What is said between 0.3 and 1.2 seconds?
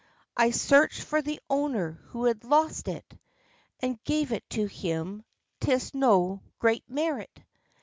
I searched